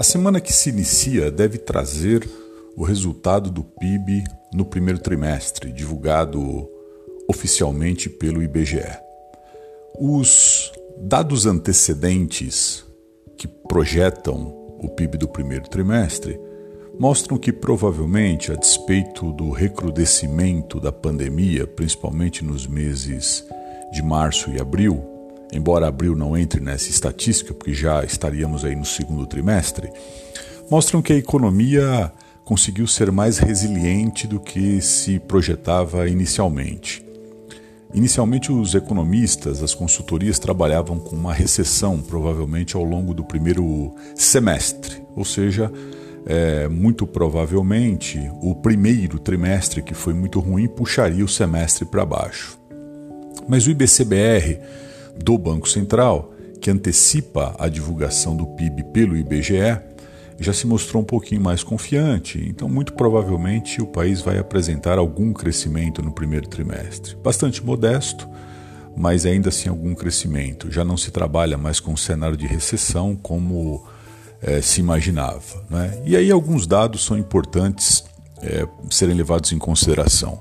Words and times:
A 0.00 0.02
semana 0.02 0.40
que 0.40 0.50
se 0.50 0.70
inicia 0.70 1.30
deve 1.30 1.58
trazer 1.58 2.26
o 2.74 2.82
resultado 2.82 3.50
do 3.50 3.62
PIB 3.62 4.24
no 4.50 4.64
primeiro 4.64 4.98
trimestre, 4.98 5.70
divulgado 5.70 6.66
oficialmente 7.28 8.08
pelo 8.08 8.42
IBGE. 8.42 8.80
Os 9.98 10.72
dados 11.02 11.44
antecedentes 11.44 12.82
que 13.36 13.46
projetam 13.46 14.78
o 14.82 14.88
PIB 14.88 15.18
do 15.18 15.28
primeiro 15.28 15.68
trimestre 15.68 16.40
mostram 16.98 17.36
que 17.36 17.52
provavelmente, 17.52 18.50
a 18.50 18.54
despeito 18.54 19.30
do 19.34 19.50
recrudescimento 19.50 20.80
da 20.80 20.90
pandemia, 20.90 21.66
principalmente 21.66 22.42
nos 22.42 22.66
meses 22.66 23.44
de 23.92 24.02
março 24.02 24.50
e 24.50 24.58
abril, 24.58 25.19
embora 25.52 25.88
abril 25.88 26.14
não 26.14 26.36
entre 26.36 26.60
nessa 26.60 26.90
estatística, 26.90 27.52
porque 27.52 27.74
já 27.74 28.04
estaríamos 28.04 28.64
aí 28.64 28.74
no 28.74 28.84
segundo 28.84 29.26
trimestre, 29.26 29.90
mostram 30.70 31.02
que 31.02 31.12
a 31.12 31.16
economia 31.16 32.12
conseguiu 32.44 32.86
ser 32.86 33.12
mais 33.12 33.38
resiliente 33.38 34.26
do 34.26 34.40
que 34.40 34.80
se 34.80 35.18
projetava 35.18 36.08
inicialmente. 36.08 37.04
Inicialmente, 37.92 38.52
os 38.52 38.74
economistas, 38.74 39.62
as 39.62 39.74
consultorias 39.74 40.38
trabalhavam 40.38 40.98
com 40.98 41.16
uma 41.16 41.34
recessão, 41.34 42.00
provavelmente 42.00 42.76
ao 42.76 42.84
longo 42.84 43.12
do 43.12 43.24
primeiro 43.24 43.92
semestre, 44.14 45.02
ou 45.16 45.24
seja, 45.24 45.72
é, 46.24 46.68
muito 46.68 47.06
provavelmente 47.06 48.20
o 48.40 48.54
primeiro 48.54 49.18
trimestre, 49.18 49.82
que 49.82 49.94
foi 49.94 50.14
muito 50.14 50.38
ruim, 50.38 50.68
puxaria 50.68 51.24
o 51.24 51.28
semestre 51.28 51.84
para 51.84 52.06
baixo. 52.06 52.58
Mas 53.48 53.66
o 53.66 53.70
IBCBR 53.70 54.60
do 55.22 55.38
Banco 55.38 55.68
Central, 55.68 56.32
que 56.60 56.70
antecipa 56.70 57.54
a 57.58 57.68
divulgação 57.68 58.36
do 58.36 58.46
PIB 58.46 58.84
pelo 58.92 59.16
IBGE, 59.16 59.80
já 60.38 60.52
se 60.54 60.66
mostrou 60.66 61.02
um 61.02 61.04
pouquinho 61.04 61.40
mais 61.40 61.62
confiante, 61.62 62.42
então 62.48 62.66
muito 62.68 62.94
provavelmente 62.94 63.82
o 63.82 63.86
país 63.86 64.22
vai 64.22 64.38
apresentar 64.38 64.96
algum 64.96 65.34
crescimento 65.34 66.02
no 66.02 66.12
primeiro 66.12 66.48
trimestre. 66.48 67.14
Bastante 67.16 67.62
modesto, 67.62 68.26
mas 68.96 69.26
ainda 69.26 69.50
assim 69.50 69.68
algum 69.68 69.94
crescimento. 69.94 70.70
Já 70.70 70.82
não 70.82 70.96
se 70.96 71.10
trabalha 71.10 71.58
mais 71.58 71.78
com 71.78 71.92
o 71.92 71.98
cenário 71.98 72.38
de 72.38 72.46
recessão 72.46 73.14
como 73.14 73.86
é, 74.40 74.62
se 74.62 74.80
imaginava. 74.80 75.64
Né? 75.68 76.02
E 76.06 76.16
aí 76.16 76.30
alguns 76.30 76.66
dados 76.66 77.04
são 77.04 77.18
importantes 77.18 78.02
é, 78.42 78.66
serem 78.90 79.14
levados 79.14 79.52
em 79.52 79.58
consideração. 79.58 80.40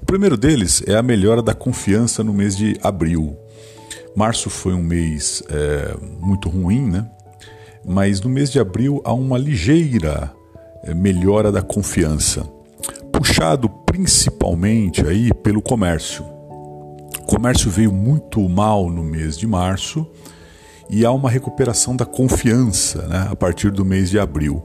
O 0.00 0.06
primeiro 0.06 0.36
deles 0.36 0.82
é 0.86 0.96
a 0.96 1.02
melhora 1.02 1.42
da 1.42 1.54
confiança 1.54 2.22
no 2.24 2.32
mês 2.32 2.56
de 2.56 2.76
abril. 2.82 3.36
Março 4.14 4.50
foi 4.50 4.74
um 4.74 4.82
mês 4.82 5.42
é, 5.48 5.96
muito 6.20 6.48
ruim, 6.48 6.90
né? 6.90 7.06
mas 7.84 8.20
no 8.20 8.28
mês 8.28 8.50
de 8.50 8.60
abril 8.60 9.00
há 9.04 9.12
uma 9.12 9.38
ligeira 9.38 10.32
é, 10.84 10.94
melhora 10.94 11.50
da 11.50 11.62
confiança, 11.62 12.42
puxado 13.12 13.68
principalmente 13.68 15.06
aí 15.06 15.32
pelo 15.32 15.62
comércio. 15.62 16.24
O 17.20 17.24
comércio 17.24 17.70
veio 17.70 17.92
muito 17.92 18.46
mal 18.48 18.90
no 18.90 19.02
mês 19.02 19.38
de 19.38 19.46
março 19.46 20.06
e 20.90 21.04
há 21.04 21.10
uma 21.10 21.30
recuperação 21.30 21.96
da 21.96 22.04
confiança 22.04 23.06
né, 23.06 23.28
a 23.30 23.36
partir 23.36 23.70
do 23.70 23.84
mês 23.84 24.10
de 24.10 24.18
abril. 24.18 24.62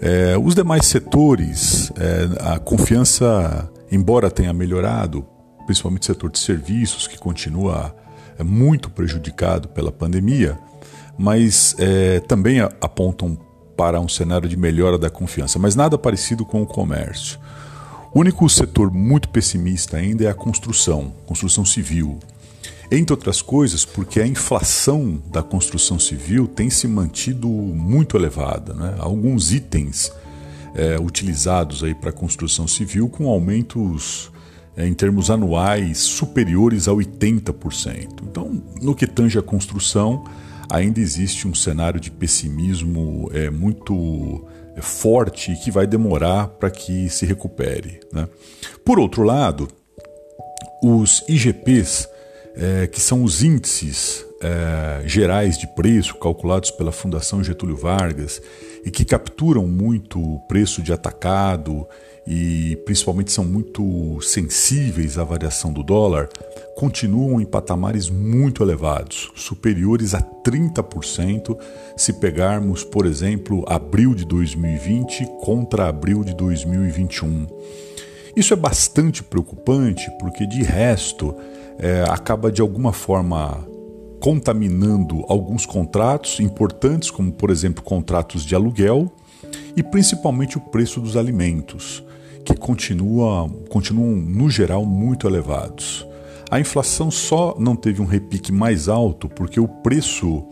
É, 0.00 0.36
os 0.36 0.54
demais 0.54 0.86
setores, 0.86 1.92
é, 1.96 2.54
a 2.54 2.58
confiança, 2.58 3.70
embora 3.90 4.28
tenha 4.30 4.52
melhorado, 4.52 5.24
principalmente 5.64 6.02
o 6.02 6.06
setor 6.06 6.30
de 6.30 6.40
serviços, 6.40 7.06
que 7.06 7.16
continua 7.16 7.94
muito 8.42 8.88
prejudicado 8.90 9.68
pela 9.68 9.90
pandemia, 9.90 10.58
mas 11.18 11.74
é, 11.78 12.20
também 12.20 12.60
apontam 12.60 13.36
para 13.76 14.00
um 14.00 14.08
cenário 14.08 14.48
de 14.48 14.56
melhora 14.56 14.96
da 14.96 15.10
confiança, 15.10 15.58
mas 15.58 15.74
nada 15.74 15.98
parecido 15.98 16.44
com 16.44 16.62
o 16.62 16.66
comércio. 16.66 17.38
O 18.14 18.20
único 18.20 18.48
setor 18.48 18.92
muito 18.92 19.28
pessimista 19.28 19.96
ainda 19.96 20.24
é 20.24 20.28
a 20.28 20.34
construção, 20.34 21.12
construção 21.26 21.64
civil. 21.64 22.18
Entre 22.90 23.10
outras 23.10 23.40
coisas, 23.40 23.86
porque 23.86 24.20
a 24.20 24.26
inflação 24.26 25.22
da 25.32 25.42
construção 25.42 25.98
civil 25.98 26.46
tem 26.46 26.68
se 26.68 26.86
mantido 26.86 27.48
muito 27.48 28.18
elevada. 28.18 28.74
Né? 28.74 28.96
Alguns 28.98 29.50
itens 29.50 30.12
é, 30.74 30.98
utilizados 31.00 31.82
para 32.00 32.12
construção 32.12 32.68
civil 32.68 33.08
com 33.08 33.28
aumentos 33.28 34.30
é, 34.30 34.41
em 34.76 34.94
termos 34.94 35.30
anuais 35.30 35.98
superiores 35.98 36.88
a 36.88 36.92
80%. 36.92 38.22
Então, 38.22 38.62
no 38.80 38.94
que 38.94 39.06
tange 39.06 39.38
a 39.38 39.42
construção, 39.42 40.24
ainda 40.70 41.00
existe 41.00 41.46
um 41.46 41.54
cenário 41.54 42.00
de 42.00 42.10
pessimismo 42.10 43.30
é, 43.32 43.50
muito 43.50 44.46
é, 44.74 44.80
forte 44.80 45.54
que 45.62 45.70
vai 45.70 45.86
demorar 45.86 46.48
para 46.48 46.70
que 46.70 47.08
se 47.08 47.26
recupere. 47.26 48.00
Né? 48.12 48.28
Por 48.84 48.98
outro 48.98 49.22
lado, 49.22 49.68
os 50.82 51.22
IGPs 51.28 52.08
é, 52.54 52.86
que 52.86 53.00
são 53.00 53.22
os 53.22 53.42
índices 53.42 54.24
é, 54.42 55.06
gerais 55.06 55.56
de 55.56 55.66
preço 55.68 56.18
calculados 56.18 56.70
pela 56.70 56.92
Fundação 56.92 57.42
Getúlio 57.42 57.76
Vargas 57.76 58.40
e 58.84 58.90
que 58.90 59.04
capturam 59.04 59.66
muito 59.66 60.20
o 60.20 60.40
preço 60.40 60.82
de 60.82 60.92
atacado 60.92 61.86
e 62.26 62.76
principalmente 62.84 63.32
são 63.32 63.44
muito 63.44 64.20
sensíveis 64.20 65.18
à 65.18 65.24
variação 65.24 65.72
do 65.72 65.82
dólar, 65.82 66.28
continuam 66.76 67.40
em 67.40 67.44
patamares 67.44 68.08
muito 68.08 68.62
elevados, 68.62 69.30
superiores 69.34 70.14
a 70.14 70.22
30% 70.22 71.58
se 71.96 72.12
pegarmos, 72.14 72.84
por 72.84 73.06
exemplo, 73.06 73.64
abril 73.66 74.14
de 74.14 74.24
2020 74.24 75.26
contra 75.40 75.88
abril 75.88 76.22
de 76.22 76.34
2021. 76.34 77.46
Isso 78.36 78.54
é 78.54 78.56
bastante 78.56 79.22
preocupante 79.22 80.10
porque, 80.18 80.46
de 80.46 80.62
resto, 80.62 81.34
é, 81.78 82.04
acaba 82.08 82.50
de 82.50 82.62
alguma 82.62 82.92
forma 82.92 83.66
contaminando 84.22 85.24
alguns 85.28 85.66
contratos 85.66 86.38
importantes, 86.38 87.10
como 87.10 87.32
por 87.32 87.50
exemplo 87.50 87.82
contratos 87.82 88.44
de 88.44 88.54
aluguel 88.54 89.12
e 89.76 89.82
principalmente 89.82 90.56
o 90.56 90.60
preço 90.60 91.00
dos 91.00 91.16
alimentos, 91.16 92.04
que 92.44 92.54
continua, 92.54 93.50
continuam 93.68 94.12
no 94.12 94.48
geral 94.48 94.86
muito 94.86 95.26
elevados. 95.26 96.06
A 96.48 96.60
inflação 96.60 97.10
só 97.10 97.56
não 97.58 97.74
teve 97.74 98.00
um 98.00 98.04
repique 98.04 98.52
mais 98.52 98.88
alto 98.88 99.28
porque 99.28 99.58
o 99.58 99.66
preço, 99.66 100.44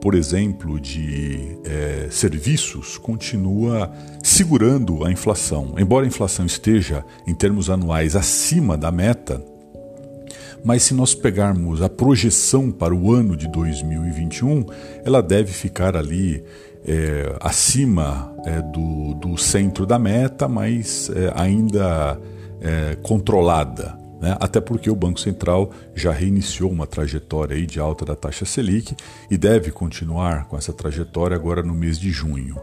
por 0.00 0.14
exemplo, 0.14 0.78
de 0.78 1.58
é, 1.64 2.06
serviços 2.12 2.98
continua 2.98 3.90
segurando 4.22 5.04
a 5.04 5.10
inflação. 5.10 5.74
Embora 5.76 6.04
a 6.04 6.08
inflação 6.08 6.46
esteja, 6.46 7.04
em 7.26 7.34
termos 7.34 7.68
anuais, 7.68 8.14
acima 8.14 8.78
da 8.78 8.92
meta, 8.92 9.44
mas 10.64 10.82
se 10.82 10.94
nós 10.94 11.14
pegarmos 11.14 11.82
a 11.82 11.88
projeção 11.88 12.70
para 12.70 12.94
o 12.94 13.12
ano 13.12 13.36
de 13.36 13.48
2021, 13.48 14.64
ela 15.04 15.22
deve 15.22 15.52
ficar 15.52 15.96
ali 15.96 16.44
é, 16.86 17.36
acima 17.40 18.34
é, 18.44 18.62
do, 18.62 19.14
do, 19.14 19.36
centro 19.36 19.84
da 19.84 19.98
meta, 19.98 20.48
mas 20.48 21.10
é, 21.10 21.32
ainda 21.34 22.18
é, 22.60 22.96
controlada. 23.02 23.97
Né? 24.20 24.36
Até 24.40 24.60
porque 24.60 24.90
o 24.90 24.96
Banco 24.96 25.20
Central 25.20 25.70
já 25.94 26.12
reiniciou 26.12 26.70
uma 26.70 26.86
trajetória 26.86 27.56
aí 27.56 27.66
de 27.66 27.78
alta 27.78 28.04
da 28.04 28.16
taxa 28.16 28.44
Selic 28.44 28.96
e 29.30 29.38
deve 29.38 29.70
continuar 29.70 30.46
com 30.46 30.56
essa 30.56 30.72
trajetória 30.72 31.36
agora 31.36 31.62
no 31.62 31.74
mês 31.74 31.98
de 31.98 32.10
junho. 32.10 32.56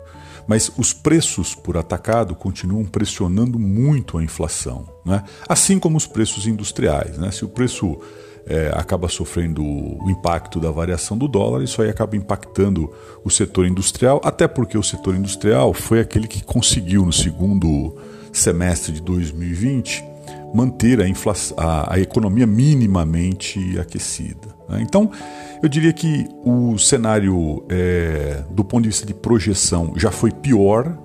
Mas 0.47 0.71
os 0.77 0.93
preços 0.93 1.55
por 1.55 1.77
atacado 1.77 2.35
continuam 2.35 2.83
pressionando 2.83 3.57
muito 3.57 4.17
a 4.17 4.23
inflação, 4.23 4.87
né? 5.03 5.23
assim 5.47 5.79
como 5.79 5.97
os 5.97 6.05
preços 6.05 6.45
industriais. 6.45 7.17
Né? 7.17 7.31
Se 7.31 7.43
o 7.43 7.47
preço 7.47 7.99
é, 8.45 8.71
acaba 8.75 9.07
sofrendo 9.07 9.63
o 9.63 10.09
impacto 10.09 10.59
da 10.59 10.69
variação 10.69 11.17
do 11.17 11.27
dólar, 11.27 11.63
isso 11.63 11.81
aí 11.81 11.89
acaba 11.89 12.15
impactando 12.15 12.93
o 13.23 13.29
setor 13.31 13.65
industrial, 13.65 14.21
até 14.23 14.47
porque 14.47 14.77
o 14.77 14.83
setor 14.83 15.15
industrial 15.15 15.73
foi 15.73 15.99
aquele 15.99 16.27
que 16.27 16.43
conseguiu 16.43 17.05
no 17.05 17.13
segundo 17.13 17.95
semestre 18.31 18.91
de 18.91 19.01
2020 19.01 20.14
manter 20.55 21.01
a, 21.01 21.05
a, 21.57 21.93
a 21.95 21.99
economia 21.99 22.47
minimamente 22.47 23.77
aquecida. 23.77 24.55
Né? 24.69 24.81
Então, 24.81 25.11
eu 25.61 25.67
diria 25.67 25.91
que 25.91 26.27
o 26.45 26.77
cenário, 26.77 27.65
é, 27.69 28.43
do 28.49 28.63
ponto 28.63 28.83
de 28.83 28.89
vista 28.89 29.05
de 29.05 29.13
projeção, 29.13 29.93
já 29.97 30.11
foi 30.11 30.31
pior, 30.31 30.97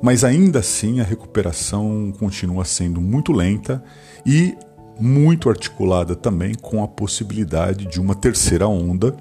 mas 0.00 0.22
ainda 0.22 0.60
assim 0.60 1.00
a 1.00 1.04
recuperação 1.04 2.12
continua 2.18 2.64
sendo 2.64 3.00
muito 3.00 3.32
lenta 3.32 3.82
e 4.24 4.54
muito 5.00 5.48
articulada 5.48 6.14
também 6.14 6.54
com 6.54 6.82
a 6.82 6.88
possibilidade 6.88 7.86
de 7.86 8.00
uma 8.00 8.14
terceira 8.14 8.68
onda 8.68 9.16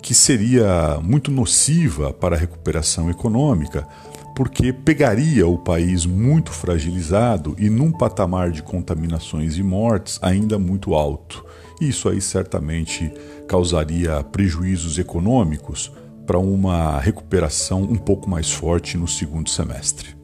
que 0.00 0.14
seria 0.14 0.98
muito 1.02 1.30
nociva 1.30 2.12
para 2.12 2.36
a 2.36 2.38
recuperação 2.38 3.10
econômica, 3.10 3.86
porque 4.34 4.72
pegaria 4.72 5.46
o 5.46 5.56
país 5.56 6.04
muito 6.04 6.50
fragilizado 6.50 7.54
e 7.58 7.70
num 7.70 7.92
patamar 7.92 8.50
de 8.50 8.62
contaminações 8.62 9.56
e 9.56 9.62
mortes 9.62 10.18
ainda 10.20 10.58
muito 10.58 10.94
alto. 10.94 11.44
Isso 11.80 12.08
aí 12.08 12.20
certamente 12.20 13.12
causaria 13.46 14.22
prejuízos 14.24 14.98
econômicos 14.98 15.92
para 16.26 16.38
uma 16.38 16.98
recuperação 16.98 17.82
um 17.82 17.96
pouco 17.96 18.28
mais 18.28 18.50
forte 18.50 18.96
no 18.96 19.06
segundo 19.06 19.50
semestre. 19.50 20.23